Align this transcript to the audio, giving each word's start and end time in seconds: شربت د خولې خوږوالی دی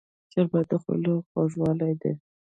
شربت 0.31 0.65
د 0.69 0.73
خولې 0.83 1.15
خوږوالی 1.29 1.91
دی 2.01 2.11